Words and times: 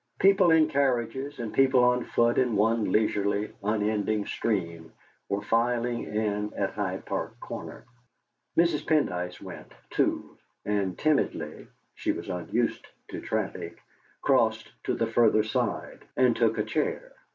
People 0.17 0.49
in 0.49 0.67
carriages 0.67 1.37
and 1.37 1.53
people 1.53 1.83
on 1.83 2.05
foot 2.05 2.39
in 2.39 2.55
one 2.55 2.91
leisurely, 2.91 3.51
unending 3.61 4.25
stream 4.25 4.91
were 5.29 5.43
filing 5.43 6.05
in 6.05 6.51
at 6.55 6.71
Hyde 6.71 7.05
Park 7.05 7.39
Corner. 7.39 7.85
Mrs. 8.57 8.83
Pendyce 8.87 9.39
went, 9.39 9.71
too, 9.91 10.39
and 10.65 10.97
timidly 10.97 11.67
she 11.93 12.11
was 12.13 12.29
unused 12.29 12.87
to 13.09 13.21
traffic 13.21 13.77
crossed 14.23 14.71
to 14.85 14.95
the 14.95 15.05
further 15.05 15.43
side 15.43 15.99
and 16.17 16.35
took 16.35 16.57
a 16.57 16.63
chair. 16.63 17.11